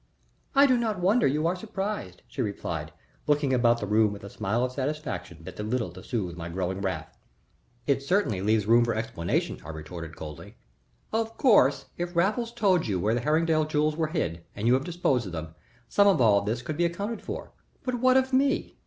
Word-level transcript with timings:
"I 0.55 0.65
do 0.65 0.79
not 0.79 0.99
wonder 0.99 1.27
you 1.27 1.45
are 1.45 1.55
surprised," 1.55 2.23
she 2.27 2.41
replied, 2.41 2.91
looking 3.27 3.53
about 3.53 3.79
the 3.79 3.85
room 3.85 4.11
with 4.13 4.23
a 4.23 4.31
smile 4.31 4.63
of 4.65 4.71
satisfaction 4.71 5.43
that 5.43 5.57
did 5.57 5.67
little 5.67 5.91
to 5.91 6.03
soothe 6.03 6.35
my 6.35 6.49
growing 6.49 6.81
wrath. 6.81 7.15
"It 7.85 8.01
certainly 8.01 8.41
leaves 8.41 8.65
room 8.65 8.83
for 8.83 8.95
explanation," 8.95 9.59
I 9.63 9.69
retorted, 9.69 10.15
coldly. 10.15 10.55
"Of 11.13 11.37
course, 11.37 11.85
if 11.99 12.15
Raffles 12.15 12.51
told 12.51 12.87
you 12.87 12.99
where 12.99 13.13
the 13.13 13.21
Herringdale 13.21 13.65
jewels 13.65 13.95
were 13.95 14.07
hid 14.07 14.43
and 14.55 14.65
you 14.65 14.73
have 14.73 14.83
disposed 14.85 15.27
of 15.27 15.33
them, 15.33 15.53
some 15.87 16.07
of 16.07 16.19
all 16.19 16.41
this 16.41 16.63
could 16.63 16.77
be 16.77 16.85
accounted 16.85 17.21
for; 17.21 17.51
but 17.83 17.93
what 17.93 18.17
of 18.17 18.33
me? 18.33 18.77